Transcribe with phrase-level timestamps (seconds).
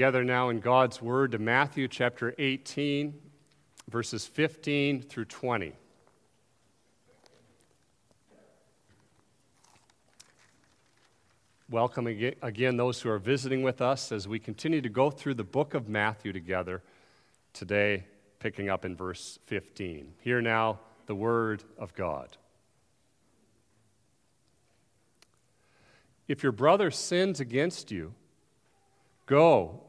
[0.00, 3.12] Together now in God's Word to Matthew chapter 18,
[3.90, 5.74] verses 15 through 20.
[11.68, 15.44] Welcome again those who are visiting with us as we continue to go through the
[15.44, 16.82] book of Matthew together,
[17.52, 18.04] today
[18.38, 20.14] picking up in verse 15.
[20.22, 22.38] Hear now the Word of God.
[26.26, 28.14] If your brother sins against you,
[29.26, 29.88] go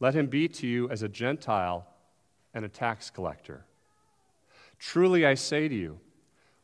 [0.00, 1.86] let him be to you as a Gentile
[2.54, 3.64] and a tax collector.
[4.78, 5.98] Truly I say to you,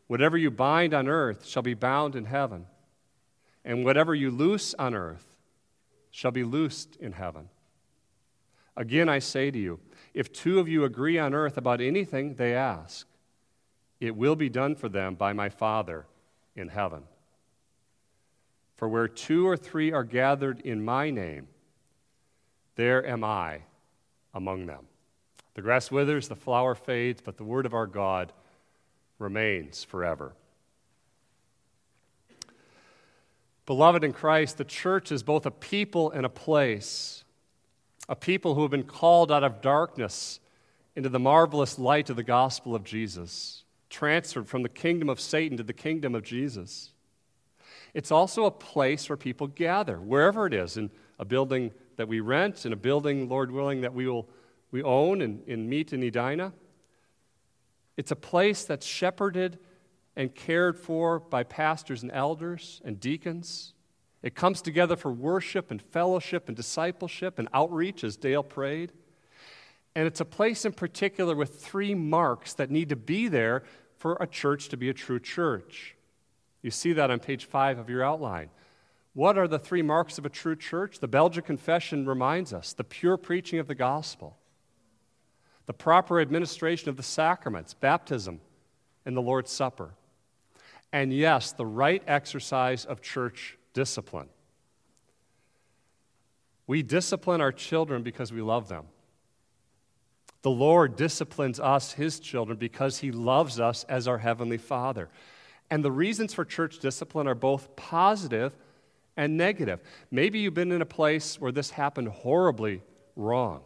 [0.06, 2.66] whatever you bind on earth shall be bound in heaven,
[3.64, 5.26] and whatever you loose on earth
[6.10, 7.48] shall be loosed in heaven.
[8.76, 9.80] Again I say to you,
[10.12, 13.06] if two of you agree on earth about anything they ask,
[14.00, 16.06] it will be done for them by my Father
[16.54, 17.02] in heaven.
[18.76, 21.48] For where two or three are gathered in my name,
[22.76, 23.60] there am I
[24.32, 24.86] among them.
[25.54, 28.32] The grass withers, the flower fades, but the word of our God
[29.18, 30.32] remains forever.
[33.66, 37.24] Beloved in Christ, the church is both a people and a place,
[38.08, 40.40] a people who have been called out of darkness
[40.96, 45.56] into the marvelous light of the gospel of Jesus, transferred from the kingdom of Satan
[45.56, 46.90] to the kingdom of Jesus.
[47.94, 52.20] It's also a place where people gather, wherever it is, in a building that we
[52.20, 54.28] rent, in a building, Lord willing, that we will
[54.70, 56.52] we own and, and meet in Edina.
[57.96, 59.60] It's a place that's shepherded
[60.16, 63.74] and cared for by pastors and elders and deacons.
[64.20, 68.90] It comes together for worship and fellowship and discipleship and outreach, as Dale prayed.
[69.94, 73.62] And it's a place in particular with three marks that need to be there
[73.96, 75.94] for a church to be a true church.
[76.62, 78.50] You see that on page five of your outline.
[79.14, 80.98] What are the three marks of a true church?
[80.98, 84.36] The Belgic Confession reminds us the pure preaching of the gospel,
[85.66, 88.40] the proper administration of the sacraments, baptism,
[89.06, 89.94] and the Lord's Supper.
[90.92, 94.28] And yes, the right exercise of church discipline.
[96.66, 98.84] We discipline our children because we love them.
[100.42, 105.08] The Lord disciplines us, His children, because He loves us as our Heavenly Father.
[105.70, 108.56] And the reasons for church discipline are both positive
[109.16, 109.80] and negative.
[110.10, 112.82] Maybe you've been in a place where this happened horribly
[113.16, 113.62] wrong.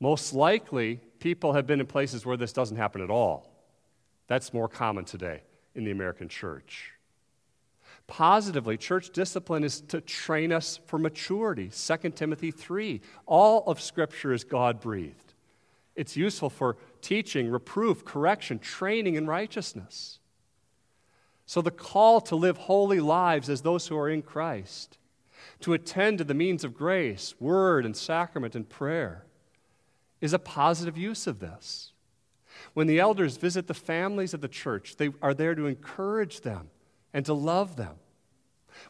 [0.00, 3.52] Most likely, people have been in places where this doesn't happen at all.
[4.26, 5.42] That's more common today
[5.74, 6.92] in the American church.
[8.06, 11.70] Positively, church discipline is to train us for maturity.
[11.70, 13.00] 2 Timothy 3.
[13.26, 15.34] All of Scripture is God breathed.
[15.94, 20.20] It's useful for teaching, reproof, correction, training in righteousness.
[21.48, 24.98] So, the call to live holy lives as those who are in Christ,
[25.60, 29.24] to attend to the means of grace, word and sacrament and prayer,
[30.20, 31.92] is a positive use of this.
[32.74, 36.68] When the elders visit the families of the church, they are there to encourage them
[37.14, 37.94] and to love them.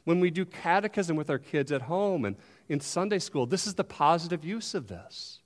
[0.03, 2.35] When we do catechism with our kids at home and
[2.69, 5.39] in Sunday school, this is the positive use of this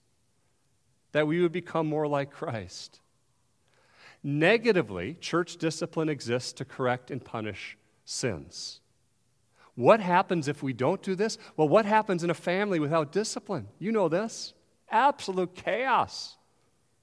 [1.13, 3.02] that we would become more like Christ.
[4.23, 8.81] Negatively, church discipline exists to correct and punish sins.
[9.75, 11.39] What happens if we don't do this?
[11.57, 13.69] Well, what happens in a family without discipline?
[13.79, 14.55] You know this
[14.91, 16.37] absolute chaos,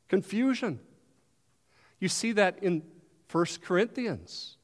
[0.07, 0.79] confusion.
[1.99, 2.83] You see that in
[3.31, 4.57] 1 Corinthians.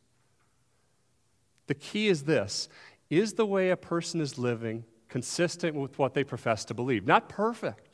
[1.67, 2.69] The key is this
[3.09, 7.05] is the way a person is living consistent with what they profess to believe?
[7.05, 7.84] Not perfect.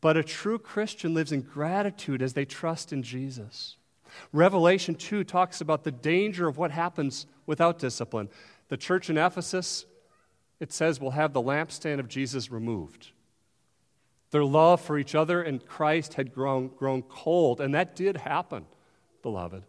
[0.00, 3.76] But a true Christian lives in gratitude as they trust in Jesus.
[4.32, 8.28] Revelation 2 talks about the danger of what happens without discipline.
[8.68, 9.84] The church in Ephesus,
[10.58, 13.08] it says, will have the lampstand of Jesus removed.
[14.30, 18.64] Their love for each other and Christ had grown, grown cold, and that did happen,
[19.22, 19.64] beloved.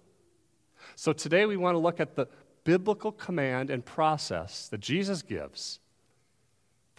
[0.96, 2.28] So today we want to look at the
[2.64, 5.80] biblical command and process that Jesus gives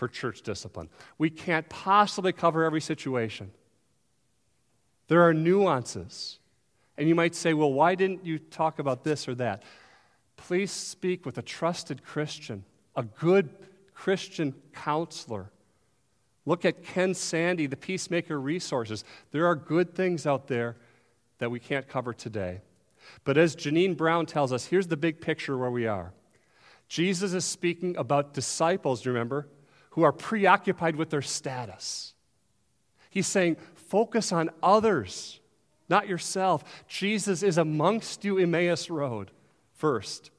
[0.03, 0.89] for church discipline.
[1.17, 3.53] We can't possibly cover every situation.
[5.07, 6.41] There are nuances.
[6.99, 9.63] And you might say, well, why didn't you talk about this or that?
[10.37, 12.65] Please speak with a trusted Christian,
[12.97, 13.51] a good
[13.95, 15.53] Christian counselor.
[16.47, 19.05] Look at Ken Sande, the Peacemaker Resources.
[19.31, 20.75] There are good things out there
[21.39, 22.61] that we can't cover today.
[23.23, 26.13] But as Jeannine Brown tells us, here's the big picture where we are.
[26.89, 29.47] Jesus is speaking about disciples, remember,
[29.93, 32.15] who are preoccupied with their status.
[33.11, 35.39] He's saying, focus on others,
[35.89, 36.65] not yourself.
[36.89, 39.31] Jesus is amongst you, Emmaus Road,
[39.75, 40.31] first.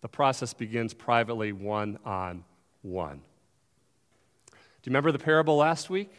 [0.00, 2.44] The process begins privately, one on
[2.80, 3.20] one.
[4.48, 4.54] Do
[4.84, 6.10] you remember the parable last week?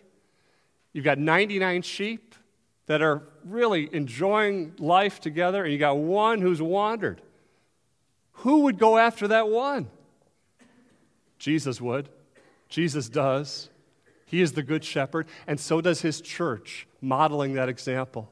[0.93, 2.35] You've got 99 sheep
[2.85, 7.21] that are really enjoying life together, and you got one who's wandered.
[8.33, 9.89] Who would go after that one?
[11.41, 12.07] Jesus would.
[12.69, 13.69] Jesus does.
[14.27, 18.29] He is the good shepherd, and so does his church, modeling that example.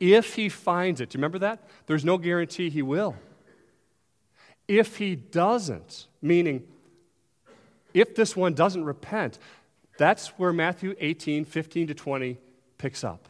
[0.00, 1.68] If he finds it, do you remember that?
[1.86, 3.14] There's no guarantee he will.
[4.66, 6.66] If he doesn't, meaning
[7.92, 9.38] if this one doesn't repent,
[9.98, 12.38] that's where Matthew 18, 15 to 20
[12.78, 13.28] picks up.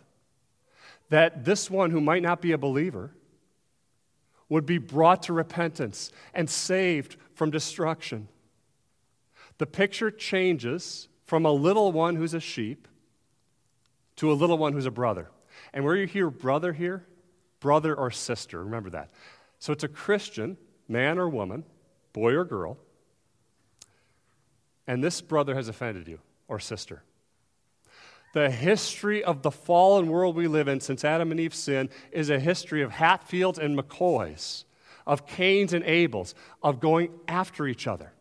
[1.08, 3.10] That this one who might not be a believer
[4.49, 8.28] would be brought to repentance and saved from destruction.
[9.58, 12.88] The picture changes from a little one who's a sheep
[14.16, 15.30] to a little one who's a brother.
[15.72, 17.06] And where you hear brother here,
[17.60, 19.10] brother or sister, remember that.
[19.58, 20.56] So it's a Christian,
[20.88, 21.64] man or woman,
[22.12, 22.78] boy or girl,
[24.86, 27.02] and this brother has offended you or sister.
[28.34, 32.30] The history of the fallen world we live in since Adam and Eve sinned is
[32.30, 34.64] a history of Hatfields and McCoys,
[35.06, 38.12] of Cains and Abels, of going after each other.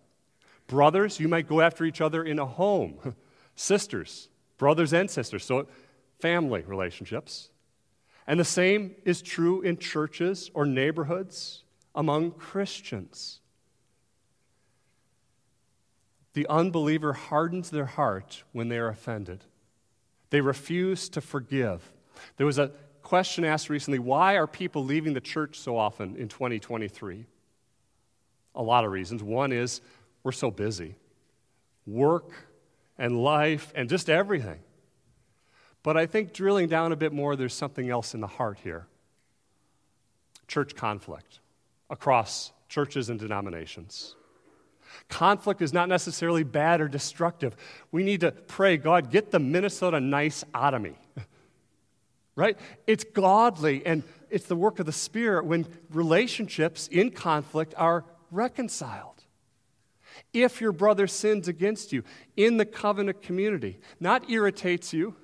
[0.68, 3.16] Brothers, you might go after each other in a home.
[3.56, 4.28] Sisters,
[4.58, 5.66] brothers and sisters, so
[6.20, 7.50] family relationships.
[8.28, 11.64] And the same is true in churches or neighborhoods
[11.94, 13.40] among Christians
[16.36, 19.46] the unbeliever hardens their heart when they are offended.
[20.30, 21.92] They refuse to forgive.
[22.36, 22.72] There was a
[23.02, 27.26] question asked recently why are people leaving the church so often in 2023?
[28.54, 29.24] A lot of reasons.
[29.24, 29.80] One is
[30.26, 30.96] we're so busy
[31.86, 32.32] work
[32.98, 34.60] and life and just everything.
[35.84, 38.88] But I think drilling down a bit more, there's something else in the heart here
[40.48, 41.40] church conflict
[41.90, 44.16] across churches and denominations.
[45.10, 47.56] Conflict is not necessarily bad or destructive.
[47.92, 50.94] We need to pray, God, get the Minnesota nice out of me.
[52.36, 52.58] right?
[52.88, 54.02] It's godly and
[54.32, 59.15] it's the work of the Spirit when relationships in conflict are reconciled.
[60.34, 62.04] If your brother sins against you
[62.36, 65.16] in the covenant community, not irritates you,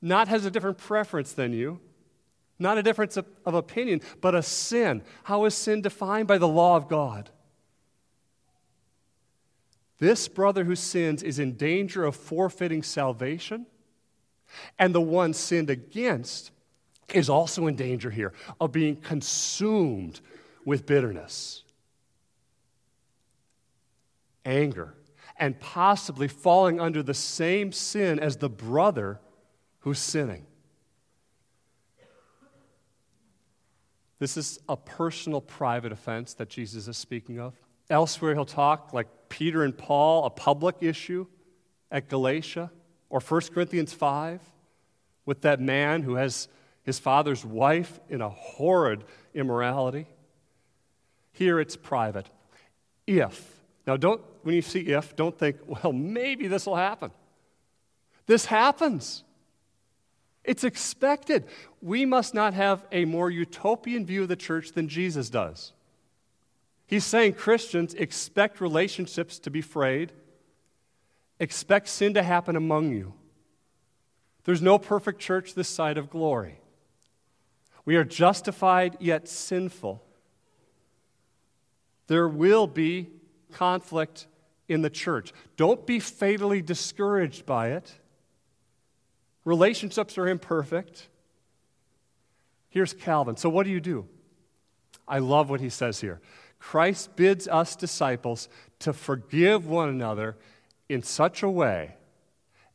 [0.00, 1.80] not has a different preference than you,
[2.58, 5.02] not a difference of, of opinion, but a sin.
[5.24, 7.30] How is sin defined by the law of God?
[9.98, 13.66] This brother who sins is in danger of forfeiting salvation,
[14.78, 16.50] and the one sinned against
[17.12, 20.20] is also in danger here of being consumed
[20.64, 21.63] with bitterness,
[24.44, 24.94] anger,
[25.36, 29.20] and possibly falling under the same sin as the brother
[29.80, 30.46] who's sinning.
[34.18, 37.54] This is a personal, private offense that Jesus is speaking of.
[37.90, 41.26] Elsewhere, he'll talk, like Peter and Paul, a public issue
[41.90, 42.70] at Galatia,
[43.10, 44.40] or 1 Corinthians 5,
[45.26, 46.48] with that man who has
[46.84, 50.06] his father's wife in a horrid immorality.
[51.32, 52.30] Here it's private.
[53.06, 53.62] If.
[53.86, 57.10] Now, don't, when you see if, don't think, well, maybe this will happen.
[58.26, 59.24] This happens.
[60.44, 61.46] It's expected.
[61.80, 65.72] We must not have a more utopian view of the church than Jesus does.
[66.86, 70.12] He's saying Christians expect relationships to be frayed,
[71.40, 73.14] expect sin to happen among you.
[74.44, 76.60] There's no perfect church this side of glory.
[77.86, 80.02] We are justified yet sinful.
[82.06, 83.08] There will be
[83.52, 84.26] conflict
[84.68, 85.32] in the church.
[85.56, 87.92] Don't be fatally discouraged by it.
[89.44, 91.08] Relationships are imperfect.
[92.70, 93.36] Here's Calvin.
[93.36, 94.06] So, what do you do?
[95.06, 96.20] I love what he says here.
[96.58, 98.48] Christ bids us disciples
[98.80, 100.36] to forgive one another
[100.88, 101.96] in such a way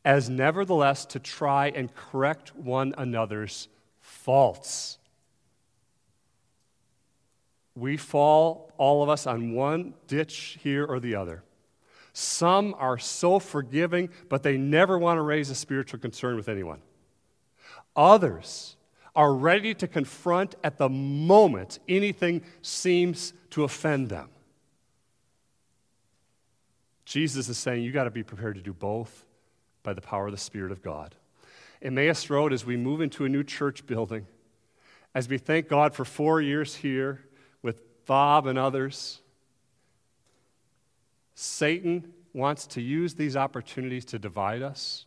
[0.05, 3.67] as nevertheless to try and correct one another's
[3.99, 4.97] faults.
[7.75, 11.43] We fall, all of us, on one ditch here or the other.
[12.13, 16.81] Some are so forgiving, but they never want to raise a spiritual concern with anyone.
[17.95, 18.75] Others
[19.15, 24.29] are ready to confront at the moment anything seems to offend them.
[27.05, 29.25] Jesus is saying you got to be prepared to do both
[29.81, 31.15] by the power of the Spirit of God.
[31.81, 34.27] Emmaus Road, as we move into a new church building,
[35.15, 37.25] as we thank God for four years here
[37.61, 39.21] with Bob and others,
[41.41, 45.05] Satan wants to use these opportunities to divide us.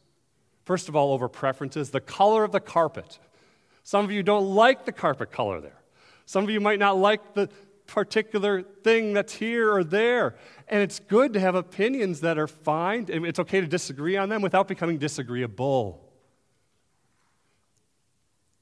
[0.65, 3.19] First of all, over preferences, the color of the carpet.
[3.83, 5.83] Some of you don't like the carpet color there.
[6.25, 7.51] Some of you might not like the
[7.87, 10.37] particular thing that's here or there.
[10.69, 13.11] And it's good to have opinions that are fine.
[13.13, 16.03] And it's okay to disagree on them without becoming disagreeable.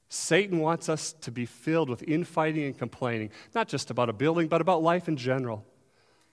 [0.09, 4.49] Satan wants us to be filled with infighting and complaining, not just about a building,
[4.49, 5.65] but about life in general.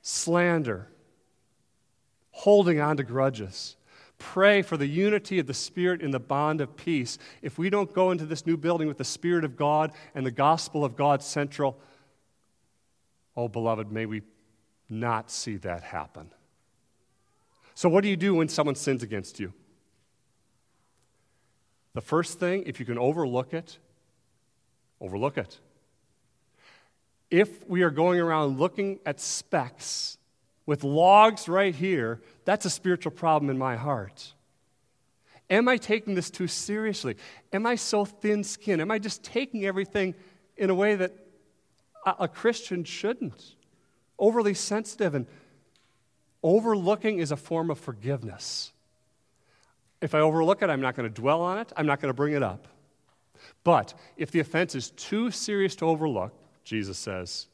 [0.02, 0.88] Slander,
[2.38, 3.76] holding on to grudges.
[4.18, 7.18] Pray for the unity of the Spirit in the bond of peace.
[7.42, 10.30] If we don't go into this new building with the Spirit of God and the
[10.30, 11.80] gospel of God central,
[13.36, 14.22] oh, beloved, may we
[14.88, 16.30] not see that happen.
[17.74, 19.52] So, what do you do when someone sins against you?
[21.94, 23.78] The first thing, if you can overlook it,
[25.00, 25.58] overlook it.
[27.32, 30.17] If we are going around looking at specks
[30.68, 34.34] with logs right here, that's a spiritual problem in my heart.
[35.48, 37.16] Am I taking this too seriously?
[37.54, 38.82] Am I so thin skinned?
[38.82, 40.14] Am I just taking everything
[40.58, 41.14] in a way that
[42.04, 43.54] a Christian shouldn't?
[44.18, 45.26] Overly sensitive and
[46.42, 48.72] overlooking is a form of forgiveness.
[50.02, 52.14] If I overlook it, I'm not going to dwell on it, I'm not going to
[52.14, 52.68] bring it up.
[53.64, 57.46] But if the offense is too serious to overlook, Jesus says,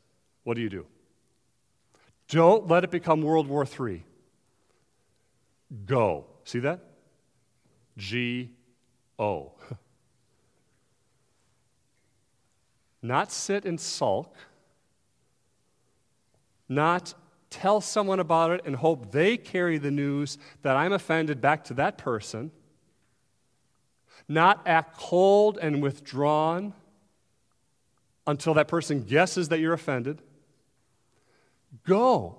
[0.43, 0.85] what do you do?
[2.29, 4.05] Don't let it become World War III.
[5.87, 6.27] Go.
[6.45, 6.81] See that?
[7.97, 8.51] G
[9.19, 9.53] O.
[13.03, 14.35] Not sit and sulk,
[16.71, 17.13] not
[17.51, 21.75] tell someone about it and hope they carry the news that I'm offended back to
[21.75, 22.51] that person,
[24.27, 26.73] not act cold and withdrawn
[28.27, 30.23] until that person guesses that you're offended.
[31.87, 32.39] Go.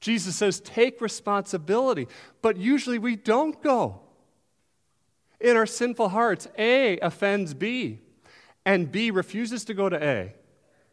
[0.00, 2.08] Jesus says, take responsibility.
[2.42, 4.00] But usually we don't go.
[5.40, 8.00] In our sinful hearts, A offends B,
[8.64, 10.34] and B refuses to go to A.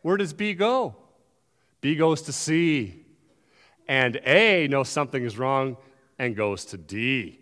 [0.01, 0.95] Where does B go?
[1.81, 3.05] B goes to C.
[3.87, 5.77] And A knows something is wrong
[6.17, 7.39] and goes to D.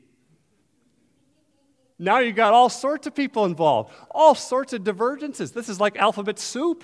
[2.00, 5.52] Now you've got all sorts of people involved, all sorts of divergences.
[5.52, 6.84] This is like alphabet soup.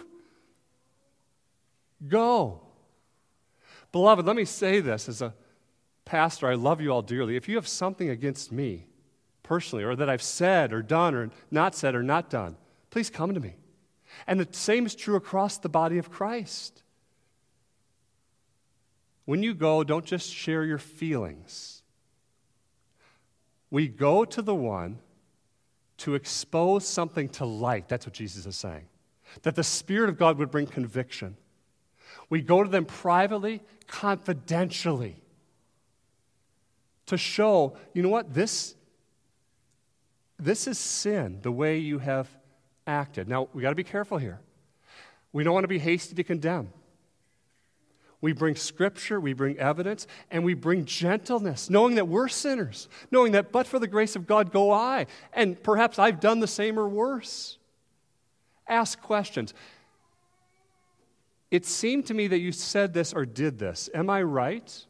[2.07, 2.62] Go.
[3.93, 5.33] Beloved, let me say this as a
[6.03, 7.37] pastor, I love you all dearly.
[7.37, 8.87] If you have something against me
[9.43, 12.57] personally, or that I've said or done or not said or not done,
[12.89, 13.55] please come to me.
[14.25, 16.81] And the same is true across the body of Christ.
[19.25, 21.81] When you go, don't just share your feelings.
[23.69, 24.99] We go to the one
[25.97, 27.87] to expose something to light.
[27.87, 28.87] That's what Jesus is saying.
[29.43, 31.37] That the Spirit of God would bring conviction.
[32.33, 35.21] We go to them privately, confidentially,
[37.05, 38.73] to show, you know what, this,
[40.39, 42.27] this is sin, the way you have
[42.87, 43.27] acted.
[43.29, 44.39] Now, we got to be careful here.
[45.31, 46.73] We don't want to be hasty to condemn.
[48.19, 53.33] We bring scripture, we bring evidence, and we bring gentleness, knowing that we're sinners, knowing
[53.33, 56.79] that but for the grace of God go I, and perhaps I've done the same
[56.79, 57.59] or worse.
[58.67, 59.53] Ask questions.
[61.53, 63.87] It seemed to me that you said this or did this.
[63.93, 64.85] Am I right?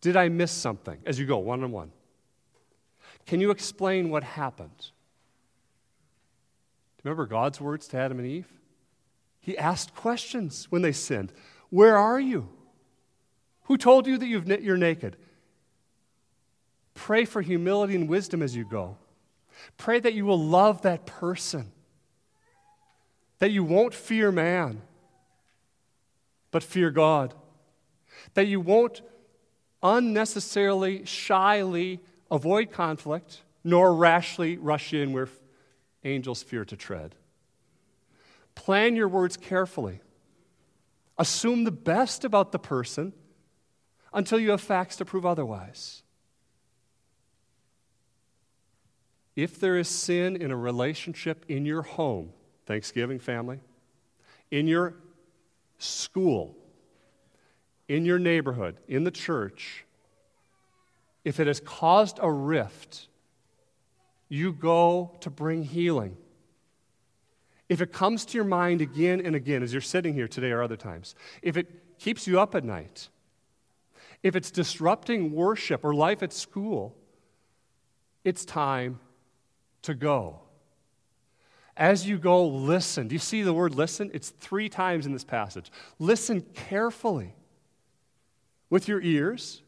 [0.00, 1.92] Did I miss something as you go one on one?
[3.26, 4.90] Can you explain what happened?
[6.96, 8.52] You remember God's words to Adam and Eve?
[9.38, 11.32] He asked questions when they sinned.
[11.70, 12.48] Where are you?
[13.66, 15.16] Who told you that you're naked?
[16.94, 18.96] Pray for humility and wisdom as you go.
[19.76, 21.70] Pray that you will love that person,
[23.38, 24.82] that you won't fear man,
[26.56, 27.34] but fear God,
[28.32, 29.02] that you won't
[29.82, 35.28] unnecessarily, shyly avoid conflict, nor rashly rush in where
[36.02, 37.14] angels fear to tread.
[38.54, 40.00] Plan your words carefully.
[41.18, 43.12] Assume the best about the person
[44.14, 46.04] until you have facts to prove otherwise.
[49.34, 52.32] If there is sin in a relationship in your home,
[52.64, 53.60] Thanksgiving family,
[54.50, 54.94] in your
[55.78, 56.56] school,
[57.88, 59.84] in your neighborhood, in the church,
[61.24, 63.08] if it has caused a rift,
[64.28, 66.16] you go to bring healing.
[67.68, 70.62] If it comes to your mind again and again as you're sitting here today or
[70.62, 73.08] other times, if it keeps you up at night,
[74.22, 76.96] if it's disrupting worship or life at school,
[78.24, 78.98] it's time
[79.82, 80.40] to go.
[81.76, 83.08] As you go, listen.
[83.08, 84.10] Do you see the word listen?
[84.14, 85.70] It's three times in this passage.
[85.98, 87.34] Listen carefully
[88.70, 89.62] with your ears,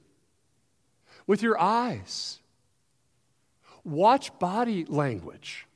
[1.27, 2.39] with your eyes.
[3.85, 5.67] Watch body language.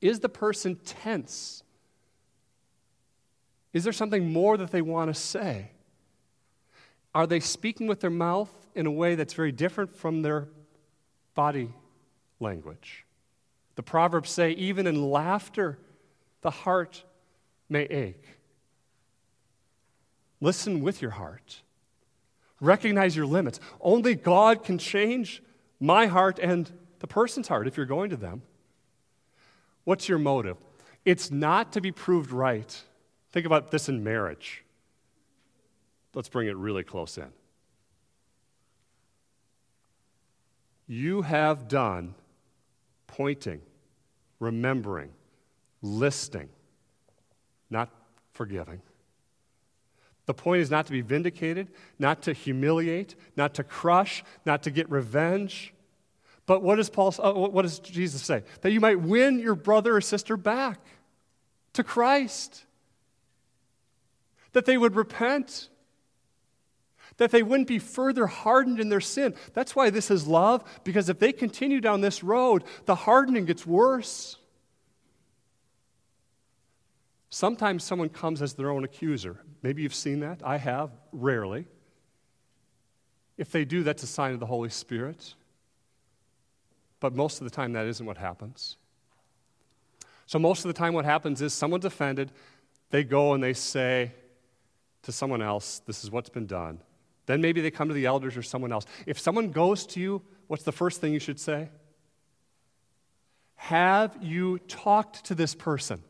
[0.00, 1.62] Is the person tense?
[3.72, 5.72] Is there something more that they want to say?
[7.14, 10.48] Are they speaking with their mouth in a way that's very different from their
[11.34, 11.70] body
[12.38, 13.03] language?
[13.76, 15.78] The Proverbs say, even in laughter,
[16.42, 17.04] the heart
[17.68, 18.24] may ache.
[20.40, 21.62] Listen with your heart.
[22.60, 23.60] Recognize your limits.
[23.80, 25.42] Only God can change
[25.80, 28.42] my heart and the person's heart if you're going to them.
[29.84, 30.56] What's your motive?
[31.04, 32.82] It's not to be proved right.
[33.32, 34.64] Think about this in marriage.
[36.14, 37.32] Let's bring it really close in.
[40.86, 42.14] You have done
[43.16, 43.60] pointing,
[44.40, 45.10] remembering,
[45.82, 46.48] listing,
[47.70, 47.90] not
[48.32, 48.80] forgiving.
[50.26, 51.68] The point is not to be vindicated,
[51.98, 55.74] not to humiliate, not to crush, not to get revenge.
[56.46, 57.14] But what does Paul?
[57.18, 58.42] Uh, what does Jesus say?
[58.62, 60.80] That you might win your brother or sister back
[61.74, 62.64] to Christ.
[64.52, 65.68] That they would repent.
[67.18, 69.34] That they wouldn't be further hardened in their sin.
[69.52, 73.66] That's why this is love, because if they continue down this road, the hardening gets
[73.66, 74.36] worse.
[77.30, 79.40] Sometimes someone comes as their own accuser.
[79.62, 80.40] Maybe you've seen that.
[80.44, 81.66] I have, rarely.
[83.36, 85.34] If they do, that's a sign of the Holy Spirit.
[87.00, 88.76] But most of the time, that isn't what happens.
[90.26, 92.32] So, most of the time, what happens is someone's offended,
[92.90, 94.12] they go and they say
[95.02, 96.80] to someone else, This is what's been done.
[97.26, 98.84] Then maybe they come to the elders or someone else.
[99.06, 101.70] If someone goes to you, what's the first thing you should say?
[103.56, 106.02] Have you talked to this person?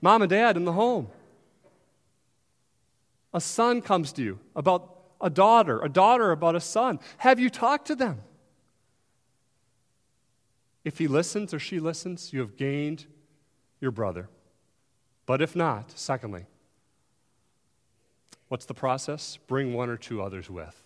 [0.00, 1.08] Mom and dad in the home.
[3.32, 6.98] A son comes to you about a daughter, a daughter about a son.
[7.18, 8.20] Have you talked to them?
[10.84, 13.06] If he listens or she listens, you have gained
[13.80, 14.28] your brother.
[15.26, 16.46] But if not, secondly,
[18.48, 19.38] what's the process?
[19.46, 20.82] Bring one or two others with.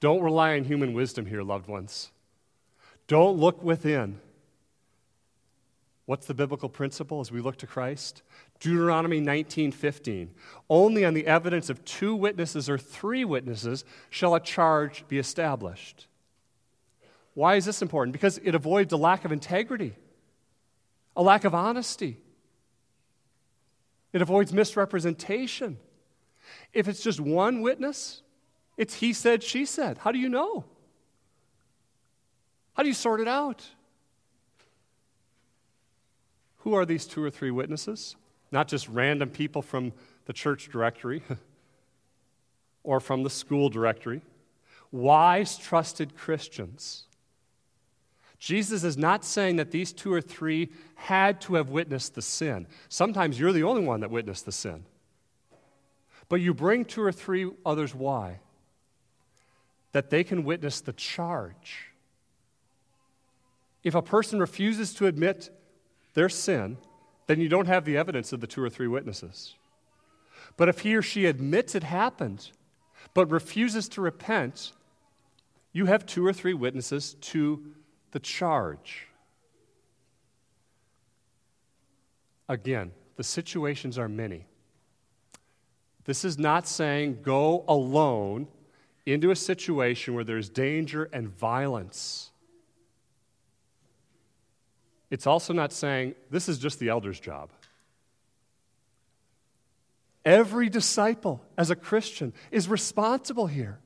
[0.00, 2.10] Don't rely on human wisdom here, loved ones.
[3.06, 4.20] Don't look within.
[6.06, 8.22] What's the biblical principle as we look to Christ?
[8.60, 10.34] Deuteronomy 19:15.
[10.68, 16.06] Only on the evidence of two witnesses or three witnesses shall a charge be established.
[17.32, 18.12] Why is this important?
[18.12, 19.96] Because it avoids a lack of integrity,
[21.16, 22.18] a lack of honesty.
[24.14, 25.76] It avoids misrepresentation.
[26.72, 28.22] If it's just one witness,
[28.76, 29.98] it's he said, she said.
[29.98, 30.64] How do you know?
[32.74, 33.66] How do you sort it out?
[36.58, 38.14] Who are these two or three witnesses?
[38.52, 39.92] Not just random people from
[40.26, 41.22] the church directory
[42.84, 44.22] or from the school directory.
[44.92, 47.06] Wise, trusted Christians.
[48.38, 52.66] Jesus is not saying that these two or three had to have witnessed the sin.
[52.88, 54.84] Sometimes you're the only one that witnessed the sin.
[56.28, 57.94] But you bring two or three others.
[57.94, 58.40] Why?
[59.92, 61.92] That they can witness the charge.
[63.82, 65.50] If a person refuses to admit
[66.14, 66.78] their sin,
[67.26, 69.54] then you don't have the evidence of the two or three witnesses.
[70.56, 72.50] But if he or she admits it happened,
[73.12, 74.72] but refuses to repent,
[75.72, 77.62] you have two or three witnesses to
[78.14, 79.08] the charge.
[82.48, 84.46] Again, the situations are many.
[86.04, 88.46] This is not saying go alone
[89.04, 92.30] into a situation where there's danger and violence.
[95.10, 97.50] It's also not saying this is just the elder's job.
[100.24, 103.80] Every disciple, as a Christian, is responsible here.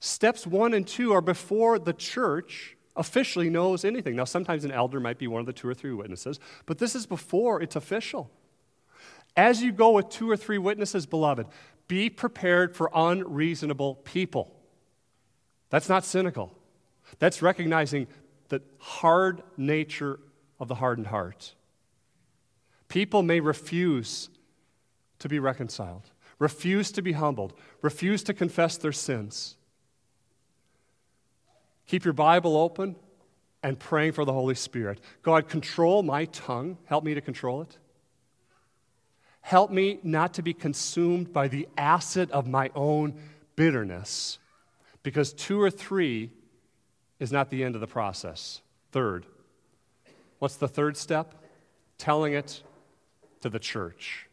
[0.00, 4.16] Steps one and two are before the church officially knows anything.
[4.16, 6.94] Now, sometimes an elder might be one of the two or three witnesses, but this
[6.94, 8.30] is before it's official.
[9.36, 11.46] As you go with two or three witnesses, beloved,
[11.88, 14.54] be prepared for unreasonable people.
[15.70, 16.56] That's not cynical.
[17.18, 18.06] That's recognizing
[18.48, 20.20] the hard nature
[20.60, 21.54] of the hardened heart.
[22.88, 24.28] People may refuse
[25.18, 29.56] to be reconciled, refuse to be humbled, refuse to confess their sins.
[31.86, 32.96] Keep your Bible open
[33.62, 35.00] and praying for the Holy Spirit.
[35.22, 36.78] God, control my tongue.
[36.86, 37.78] Help me to control it.
[39.40, 43.14] Help me not to be consumed by the acid of my own
[43.56, 44.38] bitterness,
[45.02, 46.30] because two or three
[47.20, 48.62] is not the end of the process.
[48.90, 49.26] Third,
[50.38, 51.34] what's the third step?
[51.98, 52.62] Telling it
[53.42, 54.26] to the church.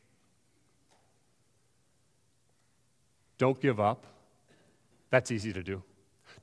[3.38, 4.06] Don't give up.
[5.10, 5.84] That's easy to do.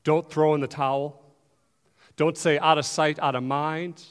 [0.09, 1.21] Don't throw in the towel.
[2.16, 4.03] Don't say out of sight, out of mind.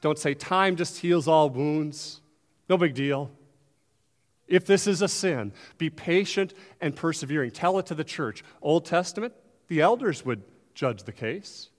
[0.00, 2.20] Don't say time just heals all wounds.
[2.68, 3.30] No big deal.
[4.48, 7.52] If this is a sin, be patient and persevering.
[7.52, 8.42] Tell it to the church.
[8.60, 9.34] Old Testament,
[9.68, 10.42] the elders would
[10.74, 11.70] judge the case.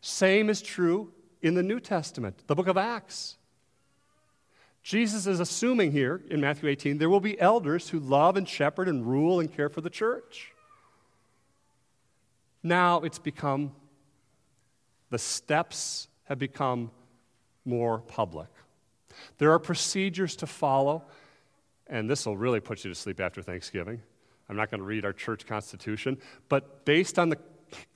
[0.00, 3.36] Same is true in the New Testament, the book of Acts.
[4.82, 8.88] Jesus is assuming here in Matthew 18 there will be elders who love and shepherd
[8.88, 10.53] and rule and care for the church.
[12.64, 13.72] Now it's become,
[15.10, 16.90] the steps have become
[17.66, 18.48] more public.
[19.36, 21.04] There are procedures to follow,
[21.86, 24.00] and this will really put you to sleep after Thanksgiving.
[24.48, 27.38] I'm not going to read our church constitution, but based on the,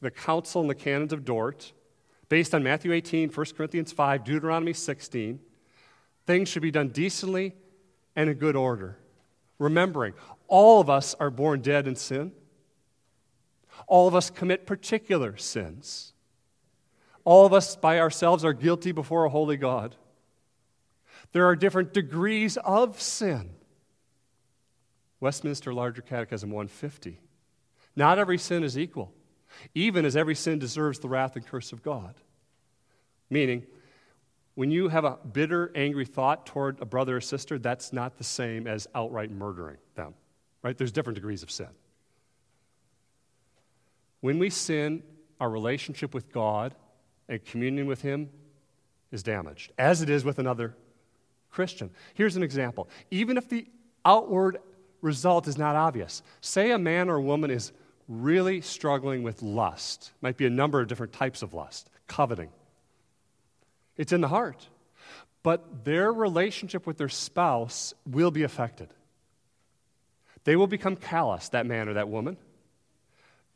[0.03, 1.73] the council and the canons of Dort,
[2.29, 5.41] based on Matthew 18, 1 Corinthians 5, Deuteronomy 16,
[6.27, 7.55] things should be done decently
[8.15, 8.99] and in good order.
[9.59, 10.13] Remembering,
[10.47, 12.33] all of us are born dead in sin.
[13.89, 16.13] All of us commit particular sins.
[17.25, 19.97] All of us by ourselves are guilty before a holy God.
[21.33, 23.51] There are different degrees of sin.
[25.21, 27.21] Westminster Larger Catechism 150.
[27.97, 29.13] Not every sin is equal,
[29.75, 32.15] even as every sin deserves the wrath and curse of God.
[33.29, 33.67] Meaning,
[34.55, 38.25] when you have a bitter, angry thought toward a brother or sister, that's not the
[38.25, 40.15] same as outright murdering them,
[40.63, 40.77] right?
[40.77, 41.69] There's different degrees of sin.
[44.21, 45.03] When we sin,
[45.41, 46.75] our relationship with God
[47.29, 48.31] and communion with Him
[49.13, 50.75] is damaged, as it is with another
[51.51, 51.91] Christian.
[52.15, 52.89] Here's an example.
[53.11, 53.67] Even if the
[54.05, 54.59] outward
[55.01, 57.73] result is not obvious, say a man or woman is
[58.09, 62.51] really struggling with lust, might be a number of different types of lust, coveting.
[63.97, 64.69] It's in the heart.
[65.43, 68.89] But their relationship with their spouse will be affected.
[70.45, 72.37] They will become callous, that man or that woman.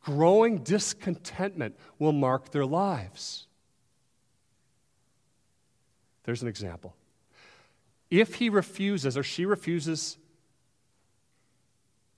[0.03, 3.47] Growing discontentment will mark their lives.
[6.25, 6.95] There's an example.
[8.11, 10.19] If he refuses or she refuses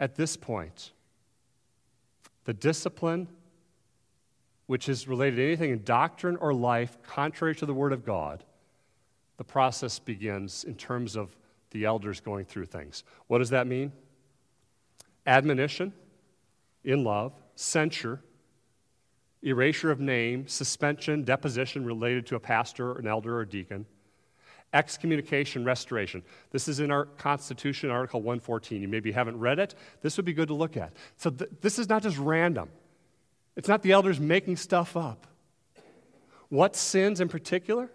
[0.00, 0.92] at this point,
[2.44, 3.28] the discipline
[4.66, 8.44] which is related to anything in doctrine or life contrary to the Word of God,
[9.36, 11.36] the process begins in terms of
[11.70, 13.04] the elders going through things.
[13.26, 13.92] What does that mean?
[15.26, 15.92] Admonition
[16.82, 18.20] in love, censure,
[19.42, 23.86] erasure of name, suspension, deposition related to a pastor, an elder, or deacon,
[24.72, 26.22] excommunication, restoration.
[26.50, 28.82] This is in our Constitution, Article 114.
[28.82, 29.74] You maybe haven't read it.
[30.02, 30.92] This would be good to look at.
[31.16, 32.70] So th- this is not just random.
[33.56, 35.26] It's not the elders making stuff up.
[36.48, 37.90] What sins in particular?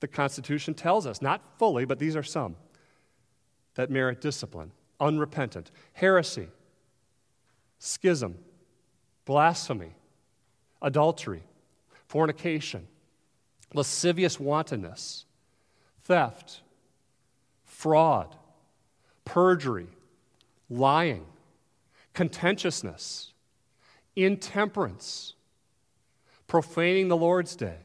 [0.00, 2.56] The Constitution tells us, not fully, but these are some
[3.74, 6.48] that merit discipline unrepentant, heresy,
[7.84, 8.38] schism,
[9.26, 9.92] blasphemy,
[10.80, 11.42] adultery,
[12.06, 12.86] fornication,
[13.74, 15.26] lascivious wantonness,
[16.02, 16.62] theft,
[17.66, 18.34] fraud,
[19.26, 19.88] perjury,
[20.70, 21.26] lying,
[22.14, 23.34] contentiousness
[24.16, 25.34] intemperance,
[26.46, 27.78] profaning the Lord's day,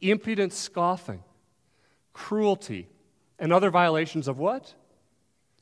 [0.00, 1.22] impudent scoffing,
[2.14, 2.88] cruelty,
[3.38, 4.74] and other violations of what?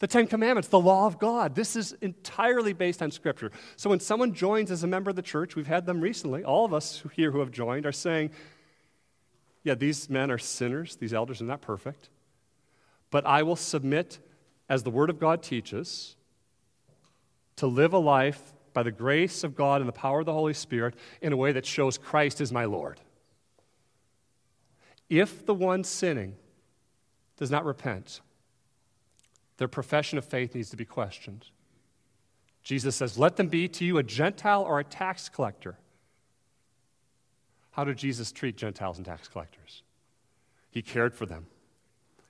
[0.01, 1.55] The Ten Commandments, the law of God.
[1.55, 3.51] This is entirely based on Scripture.
[3.77, 6.65] So when someone joins as a member of the church, we've had them recently, all
[6.65, 8.31] of us here who have joined are saying,
[9.65, 12.11] yeah, these men are sinners, these elders are not perfect,
[13.11, 14.19] but I will submit,
[14.69, 16.15] as the Word of God teaches,
[17.57, 20.55] to live a life by the grace of God and the power of the Holy
[20.55, 23.01] Spirit in a way that shows Christ is my Lord.
[25.11, 26.37] If the one sinning
[27.37, 28.21] does not repent,
[29.59, 31.47] their profession of faith needs to be questioned.
[32.63, 35.77] Jesus says, Let them be to you a Gentile or a tax collector.
[37.73, 39.83] How did Jesus treat Gentiles and tax collectors?
[40.71, 41.47] He cared for them,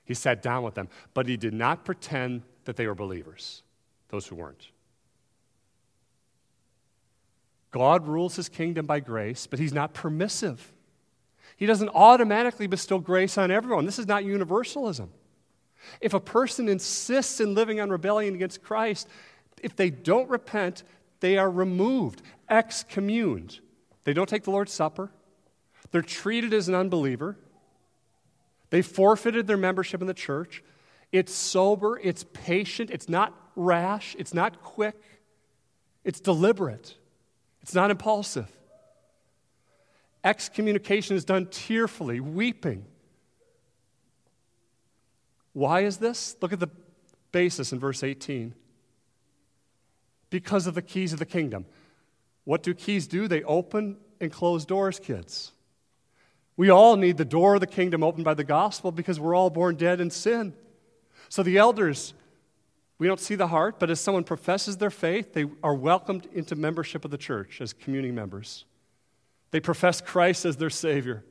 [0.03, 3.63] he sat down with them, but he did not pretend that they were believers,
[4.09, 4.69] those who weren't.
[7.71, 10.73] God rules his kingdom by grace, but he's not permissive.
[11.55, 13.85] He doesn't automatically bestow grace on everyone.
[13.85, 15.11] This is not universalism.
[16.01, 19.07] If a person insists in living on rebellion against Christ,
[19.61, 20.83] if they don't repent,
[21.19, 23.59] they are removed, excommuned.
[24.03, 25.11] They don't take the Lord's Supper.
[25.91, 27.37] They're treated as an unbeliever.
[28.69, 30.63] They forfeited their membership in the church.
[31.11, 35.01] It's sober, it's patient, it's not rash, it's not quick,
[36.03, 36.95] it's deliberate,
[37.61, 38.49] it's not impulsive.
[40.23, 42.85] Excommunication is done tearfully, weeping.
[45.59, 46.37] Why is this?
[46.41, 46.69] Look at the
[47.33, 48.55] basis in verse 18.
[50.29, 51.65] Because of the keys of the kingdom.
[52.45, 53.27] What do keys do?
[53.27, 55.51] They open and close doors, kids.
[56.55, 59.49] We all need the door of the kingdom opened by the gospel because we're all
[59.49, 60.53] born dead in sin.
[61.27, 62.13] So the elders,
[62.97, 66.55] we don't see the heart, but as someone professes their faith, they are welcomed into
[66.55, 68.63] membership of the church as communing members.
[69.51, 71.25] They profess Christ as their Savior.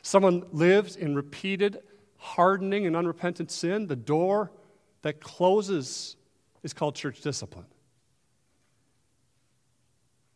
[0.00, 1.82] Someone lives in repeated
[2.34, 3.86] hardening and unrepentant sin.
[3.86, 4.50] The door
[5.02, 6.16] that closes
[6.62, 7.66] is called church discipline.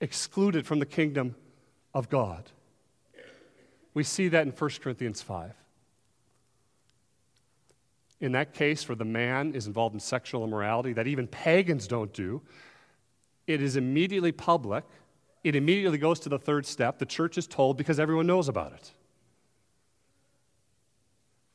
[0.00, 1.34] Excluded from the kingdom
[1.92, 2.50] of God.
[3.92, 5.52] We see that in 1 Corinthians 5.
[8.20, 12.12] In that case, where the man is involved in sexual immorality that even pagans don't
[12.12, 12.42] do,
[13.46, 14.84] it is immediately public
[15.42, 16.98] it immediately goes to the third step.
[16.98, 18.92] The church is told because everyone knows about it.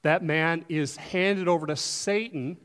[0.06, 2.58] That man is handed over to Satan,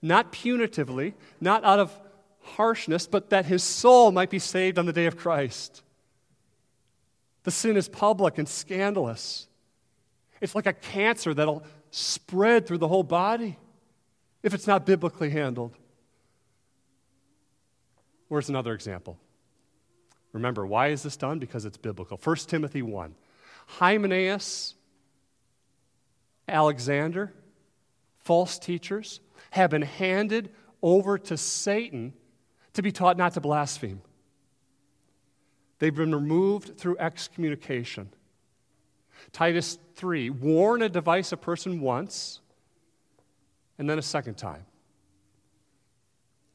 [0.00, 1.92] not punitively, not out of
[2.40, 5.82] harshness, but that his soul might be saved on the day of Christ.
[7.42, 9.48] The sin is public and scandalous.
[10.40, 13.58] It's like a cancer that'll spread through the whole body
[14.44, 15.76] if it's not biblically handled.
[18.28, 19.18] Where's another example?
[20.32, 21.40] Remember, why is this done?
[21.40, 22.20] Because it's biblical.
[22.22, 23.16] 1 Timothy 1.
[23.66, 24.76] Hymenaeus,
[26.48, 27.32] Alexander,
[28.18, 30.50] false teachers, have been handed
[30.82, 32.12] over to Satan
[32.74, 34.02] to be taught not to blaspheme.
[35.78, 38.10] They've been removed through excommunication.
[39.32, 42.40] Titus 3 warn a divisive person once
[43.78, 44.64] and then a second time.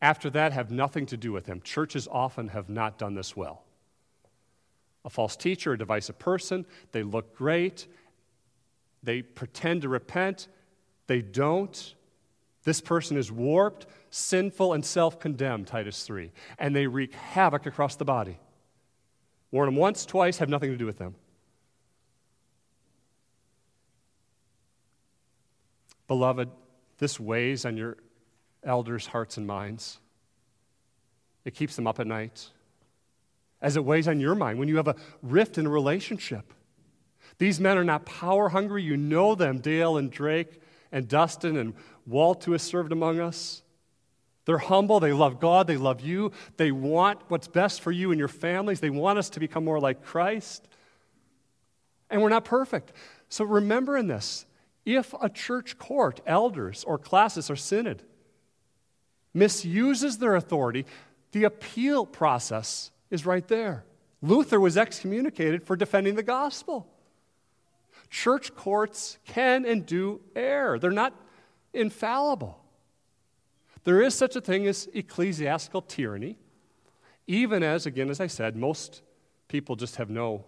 [0.01, 1.61] After that, have nothing to do with him.
[1.61, 3.63] Churches often have not done this well
[5.05, 6.65] a false teacher, a divisive person.
[6.91, 7.87] They look great.
[9.03, 10.47] They pretend to repent.
[11.07, 11.95] They don't.
[12.63, 16.31] This person is warped, sinful, and self condemned, Titus 3.
[16.57, 18.39] And they wreak havoc across the body.
[19.51, 21.15] Warn them once, twice, have nothing to do with them.
[26.07, 26.49] Beloved,
[26.97, 27.97] this weighs on your
[28.63, 29.99] elders' hearts and minds.
[31.45, 32.49] It keeps them up at night
[33.61, 36.53] as it weighs on your mind when you have a rift in a relationship.
[37.39, 38.83] These men are not power hungry.
[38.83, 41.73] You know them, Dale and Drake and Dustin and
[42.05, 43.63] Walt, who has served among us.
[44.45, 44.99] They're humble.
[44.99, 45.67] They love God.
[45.67, 46.31] They love you.
[46.57, 48.79] They want what's best for you and your families.
[48.79, 50.67] They want us to become more like Christ.
[52.09, 52.91] And we're not perfect.
[53.29, 54.45] So remember in this
[54.85, 58.01] if a church court, elders, or classis or synod
[59.33, 60.85] misuses their authority,
[61.31, 63.85] the appeal process is right there.
[64.21, 66.87] Luther was excommunicated for defending the gospel.
[68.09, 71.13] Church courts can and do err, they're not
[71.73, 72.59] infallible.
[73.83, 76.37] There is such a thing as ecclesiastical tyranny,
[77.27, 79.01] even as, again, as I said, most
[79.47, 80.45] people just have no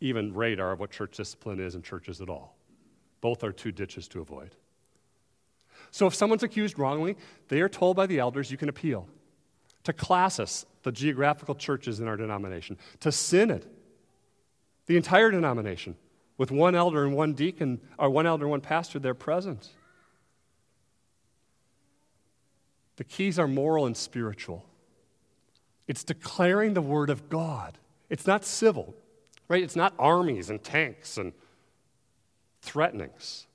[0.00, 2.56] even radar of what church discipline is in churches at all.
[3.20, 4.56] Both are two ditches to avoid.
[5.92, 7.16] So if someone's accused wrongly,
[7.48, 9.08] they are told by the elders you can appeal.
[9.84, 13.66] To classis, the geographical churches in our denomination, to synod,
[14.86, 15.96] the entire denomination,
[16.42, 19.68] with one elder and one deacon, or one elder and one pastor there present.
[22.96, 24.66] The keys are moral and spiritual.
[25.86, 27.78] It's declaring the word of God.
[28.10, 28.92] It's not civil,
[29.46, 29.62] right?
[29.62, 31.32] It's not armies and tanks and
[32.60, 33.46] threatenings.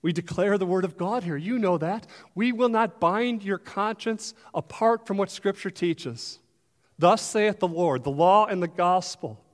[0.00, 1.36] We declare the word of God here.
[1.36, 2.06] You know that.
[2.36, 6.38] We will not bind your conscience apart from what Scripture teaches.
[7.00, 9.44] Thus saith the Lord, the law and the gospel,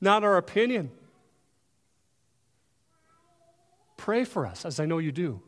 [0.00, 0.92] not our opinion.
[3.98, 5.42] Pray for us, as I know you do,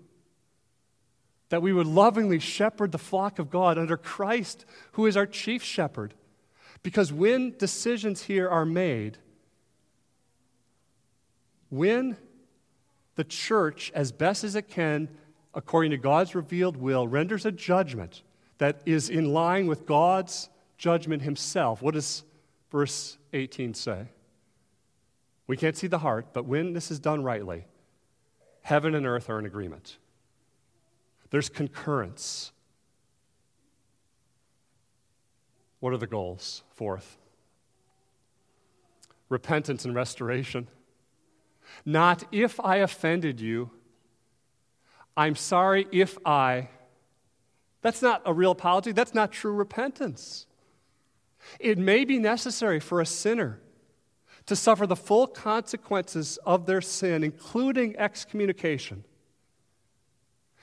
[1.49, 5.63] that we would lovingly shepherd the flock of God under Christ, who is our chief
[5.63, 6.13] shepherd.
[6.83, 9.17] Because when decisions here are made,
[11.71, 12.17] when
[13.15, 15.09] the church, as best as it can,
[15.55, 18.23] according to God's revealed will, renders a judgment
[18.59, 21.83] that is in line with God's judgment himself.
[21.83, 22.25] What does
[22.71, 24.07] verse 18 say?
[25.47, 27.67] We can't see the heart, but when this is done rightly,
[28.71, 29.99] heaven and earth are in agreement.
[31.31, 32.53] There's concurrence.
[35.81, 36.63] What are the goals?
[36.71, 37.19] Fourth,
[39.29, 40.69] repentance and restoration.
[41.85, 43.73] Not if I offended you,
[45.17, 46.69] I'm sorry if I.
[47.83, 48.93] That's not a real apology.
[48.93, 50.47] That's not true repentance.
[51.59, 53.59] It may be necessary for a sinner
[54.47, 59.05] to suffer the full consequences of their sin, including excommunication.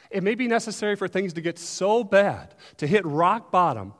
[0.09, 3.93] It may be necessary for things to get so bad, to hit rock bottom,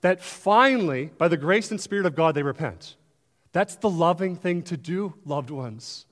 [0.00, 2.96] that finally, by the grace and Spirit of God, they repent.
[3.52, 6.06] That's the loving thing to do, loved ones.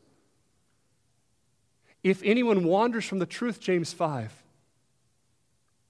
[2.02, 4.33] If anyone wanders from the truth, James 5,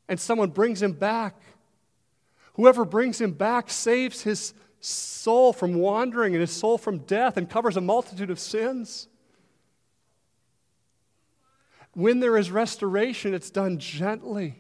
[0.09, 1.41] and someone brings him back,
[2.55, 7.49] whoever brings him back saves his soul from wandering and his soul from death and
[7.49, 9.09] covers a multitude of sins.
[11.93, 14.57] When there is restoration, it's done gently.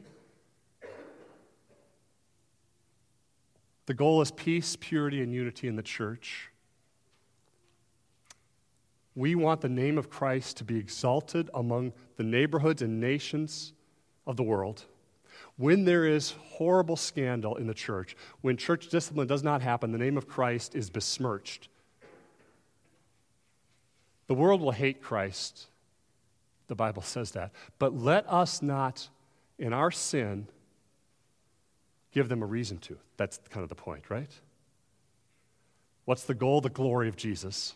[3.86, 6.50] The goal is peace, purity, and unity in the church.
[9.14, 13.72] We want the name of Christ to be exalted among the neighborhoods and nations
[14.26, 14.84] of the world.
[15.60, 19.98] When there is horrible scandal in the church, when church discipline does not happen, the
[19.98, 21.68] name of Christ is besmirched.
[24.26, 25.66] The world will hate Christ.
[26.68, 27.50] The Bible says that.
[27.78, 29.10] But let us not,
[29.58, 30.46] in our sin,
[32.10, 32.96] give them a reason to.
[33.18, 34.32] That's kind of the point, right?
[36.06, 36.62] What's the goal?
[36.62, 37.74] The glory of Jesus.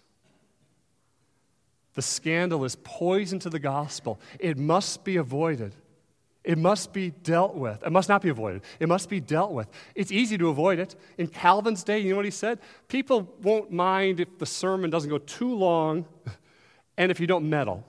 [1.92, 4.18] The scandal is poison to the gospel.
[4.40, 5.74] It must be avoided.
[6.44, 7.82] It must be dealt with.
[7.82, 8.62] It must not be avoided.
[8.78, 9.66] It must be dealt with.
[9.94, 10.94] It's easy to avoid it.
[11.16, 12.58] In Calvin's day, you know what he said?
[12.88, 16.04] People won't mind if the sermon doesn't go too long
[16.98, 17.82] and if you don't meddle.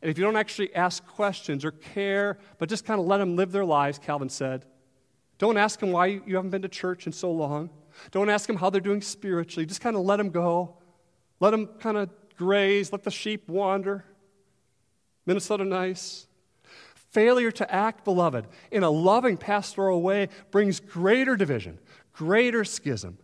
[0.00, 3.36] And if you don't actually ask questions or care, but just kind of let them
[3.36, 4.64] live their lives, Calvin said.
[5.36, 7.68] Don't ask them why you haven't been to church in so long.
[8.12, 9.66] Don't ask them how they're doing spiritually.
[9.66, 10.76] Just kind of let them go.
[11.40, 14.04] Let them kind of graze, let the sheep wander.
[15.26, 16.27] Minnesota nice.
[17.10, 21.78] Failure to act, beloved, in a loving pastoral way brings greater division,
[22.12, 23.18] greater schism,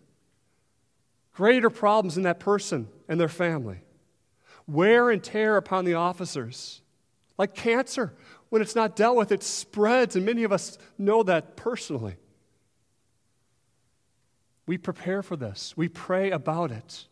[1.32, 3.80] greater problems in that person and their family.
[4.66, 6.80] Wear and tear upon the officers.
[7.36, 8.14] Like cancer,
[8.48, 12.16] when it's not dealt with, it spreads, and many of us know that personally.
[14.66, 17.04] We prepare for this, we pray about it.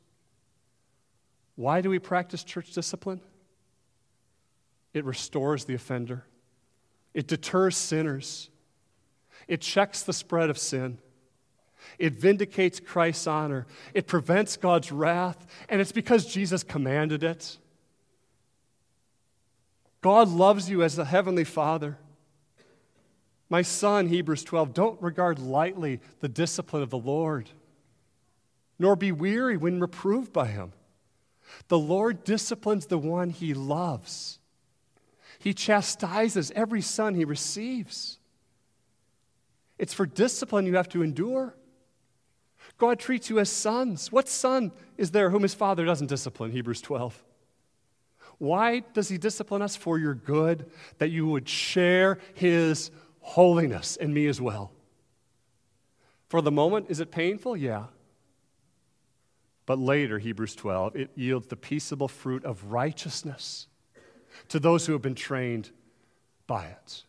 [1.55, 3.21] Why do we practice church discipline?
[4.95, 6.25] It restores the offender,
[7.14, 8.51] it deters sinners,
[9.48, 10.98] it checks the spread of sin.
[11.98, 13.66] It vindicates Christ's honor.
[13.92, 17.59] It prevents God's wrath, and it's because Jesus commanded it.
[20.01, 21.98] God loves you as the heavenly Father.
[23.48, 27.51] My son, Hebrews 12, don't regard lightly the discipline of the Lord,
[28.79, 30.72] nor be weary when reproved by him.
[31.68, 34.38] The Lord disciplines the one he loves.
[35.43, 38.21] He chastises every son he receives.
[39.77, 41.57] It's for discipline you have to endure.
[42.79, 44.13] God treats you as sons.
[44.13, 46.53] What son is there whom his father doesn't discipline?
[46.53, 47.21] Hebrews 12.
[48.39, 49.75] Why does he discipline us?
[49.75, 54.71] For your good, that you would share his holiness in me as well.
[56.29, 57.57] For the moment, is it painful?
[57.57, 57.87] Yeah.
[59.67, 63.67] But later, Hebrews 12, it yields the peaceable fruit of righteousness
[64.49, 65.71] to those who have been trained
[66.47, 67.05] by it.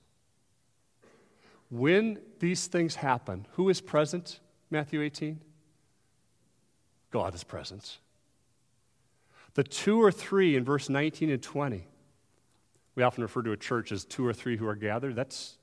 [1.69, 4.39] When these things happen, who is present?
[4.69, 5.41] Matthew 18?
[7.11, 7.97] God is present.
[9.55, 11.87] The two or three in verse 19 and 20,
[12.95, 15.15] we often refer to a church as two or three who are gathered.
[15.15, 15.57] That's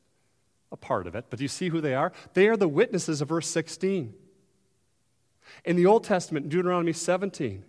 [0.73, 1.27] a part of it.
[1.31, 2.13] But do you see who they are?
[2.35, 4.15] They are the witnesses of verse 16.
[5.65, 7.65] In the Old Testament, Deuteronomy 17,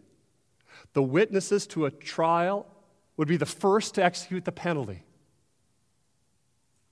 [0.93, 2.67] the witnesses to a trial
[3.21, 5.03] would be the first to execute the penalty.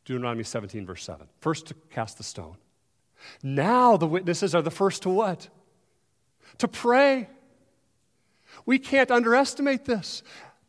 [0.05, 1.27] Deuteronomy 17, verse 7.
[1.39, 2.55] First to cast the stone.
[3.41, 5.49] Now the witnesses are the first to what?
[6.59, 7.29] To pray.
[8.67, 10.21] We can't underestimate this.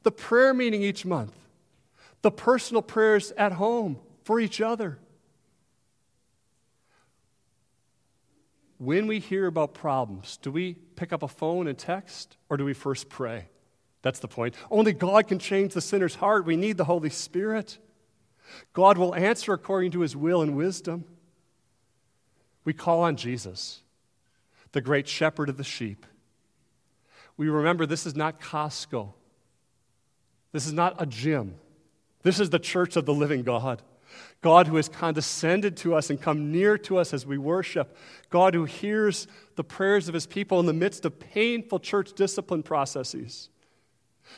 [0.02, 1.36] The prayer meeting each month,
[2.22, 4.98] the personal prayers at home for each other.
[8.78, 12.64] When we hear about problems, do we pick up a phone and text, or do
[12.64, 13.50] we first pray?
[14.02, 14.54] That's the point.
[14.70, 16.46] Only God can change the sinner's heart.
[16.46, 17.78] We need the Holy Spirit.
[18.72, 21.04] God will answer according to his will and wisdom.
[22.64, 23.82] We call on Jesus,
[24.72, 26.06] the great shepherd of the sheep.
[27.36, 29.12] We remember this is not Costco,
[30.52, 31.54] this is not a gym.
[32.22, 33.82] This is the church of the living God.
[34.42, 37.96] God who has condescended to us and come near to us as we worship.
[38.28, 39.26] God who hears
[39.56, 43.48] the prayers of his people in the midst of painful church discipline processes.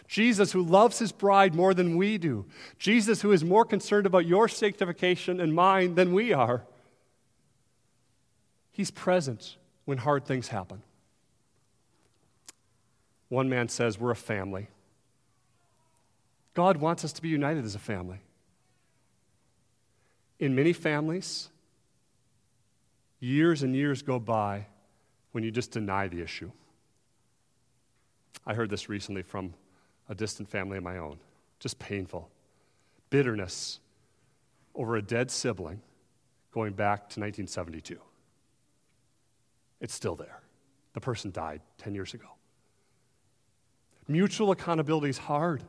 [0.08, 2.46] Jesus, who loves his bride more than we do.
[2.78, 6.64] Jesus, who is more concerned about your sanctification and mine than we are.
[8.70, 10.82] He's present when hard things happen.
[13.28, 14.68] One man says, We're a family.
[16.54, 18.18] God wants us to be united as a family.
[20.38, 21.48] In many families,
[23.20, 24.66] years and years go by
[25.30, 26.50] when you just deny the issue.
[28.46, 29.54] I heard this recently from
[30.12, 31.18] a distant family of my own.
[31.58, 32.28] Just painful.
[33.08, 33.80] Bitterness
[34.74, 35.80] over a dead sibling
[36.52, 37.98] going back to 1972.
[39.80, 40.40] It's still there.
[40.92, 42.26] The person died 10 years ago.
[44.06, 45.62] Mutual accountability is hard.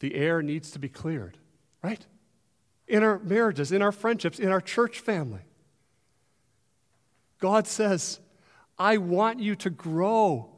[0.00, 1.36] The air needs to be cleared,
[1.82, 2.04] right?
[2.88, 5.42] In our marriages, in our friendships, in our church family.
[7.38, 8.20] God says,
[8.78, 10.48] I want you to grow,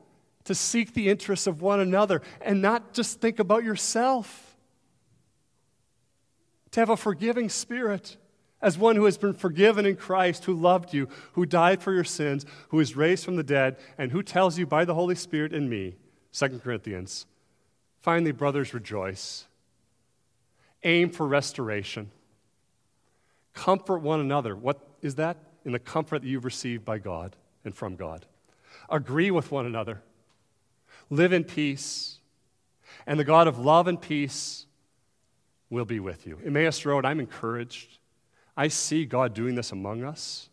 [0.45, 4.57] to seek the interests of one another, and not just think about yourself.
[6.73, 8.17] To have a forgiving spirit
[8.61, 12.05] as one who has been forgiven in Christ, who loved you, who died for your
[12.05, 15.53] sins, who is raised from the dead, and who tells you by the Holy Spirit
[15.53, 15.97] in me,
[16.33, 17.27] 2 Corinthians,
[18.01, 19.47] finally, brothers, rejoice.
[20.83, 22.11] Aim for restoration.
[23.53, 24.57] Comfort one another.
[24.57, 25.37] What is that?
[25.65, 28.27] In the comfort that you've received by God and from God.
[28.89, 30.03] Agree with one another.
[31.11, 32.19] Live in peace.
[33.07, 34.67] And the God of love and peace
[35.71, 36.39] will be with you.
[36.45, 37.99] Emmaus Road, I'm encouraged.
[38.57, 40.49] I see God doing this among us.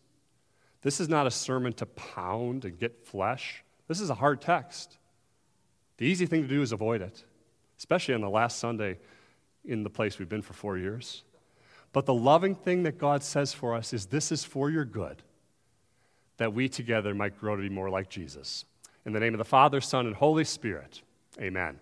[0.82, 3.62] This is not a sermon to pound and get flesh.
[3.86, 4.98] This is a hard text.
[5.98, 7.22] The easy thing to do is avoid it,
[7.78, 8.98] especially on the last Sunday
[9.64, 11.22] in the place we've been for four years.
[11.92, 15.22] But the loving thing that God says for us is this is for your good
[16.36, 18.64] that we together might grow to be more like Jesus.
[19.04, 21.02] In the name of the Father, Son, and Holy Spirit,
[21.40, 21.80] amen.